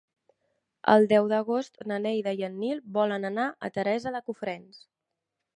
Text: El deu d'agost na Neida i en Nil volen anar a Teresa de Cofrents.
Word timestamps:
El 0.93 1.05
deu 1.11 1.27
d'agost 1.33 1.77
na 1.91 1.99
Neida 2.07 2.35
i 2.41 2.43
en 2.49 2.57
Nil 2.63 2.81
volen 2.97 3.31
anar 3.33 3.47
a 3.69 3.73
Teresa 3.79 4.15
de 4.17 4.27
Cofrents. 4.31 4.85